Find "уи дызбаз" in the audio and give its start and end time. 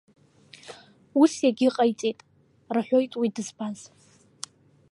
3.19-3.79